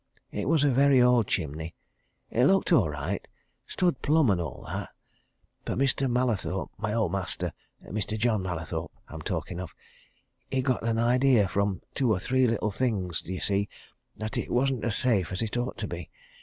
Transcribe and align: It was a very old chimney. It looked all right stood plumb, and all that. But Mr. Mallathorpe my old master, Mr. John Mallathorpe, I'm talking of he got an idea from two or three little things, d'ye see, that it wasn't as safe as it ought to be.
It 0.31 0.49
was 0.49 0.63
a 0.63 0.71
very 0.71 0.99
old 0.99 1.27
chimney. 1.27 1.75
It 2.31 2.45
looked 2.45 2.71
all 2.71 2.89
right 2.89 3.27
stood 3.67 4.01
plumb, 4.01 4.31
and 4.31 4.41
all 4.41 4.63
that. 4.65 4.89
But 5.63 5.77
Mr. 5.77 6.09
Mallathorpe 6.09 6.71
my 6.79 6.91
old 6.91 7.11
master, 7.11 7.53
Mr. 7.85 8.17
John 8.17 8.41
Mallathorpe, 8.41 8.91
I'm 9.09 9.21
talking 9.21 9.59
of 9.59 9.75
he 10.49 10.63
got 10.63 10.81
an 10.81 10.97
idea 10.97 11.47
from 11.47 11.83
two 11.93 12.11
or 12.11 12.17
three 12.19 12.47
little 12.47 12.71
things, 12.71 13.21
d'ye 13.21 13.37
see, 13.37 13.69
that 14.17 14.37
it 14.39 14.49
wasn't 14.51 14.85
as 14.85 14.95
safe 14.95 15.31
as 15.31 15.43
it 15.43 15.55
ought 15.55 15.77
to 15.77 15.87
be. 15.87 16.09